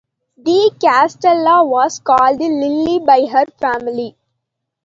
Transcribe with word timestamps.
De 0.35 0.71
Castella 0.83 1.63
was 1.63 1.99
called 1.99 2.39
Lilly 2.39 2.97
by 3.05 3.27
her 3.27 3.45
family. 3.59 4.17